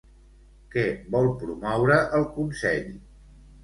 [0.75, 0.85] Què
[1.17, 2.93] vol promoure el Consell?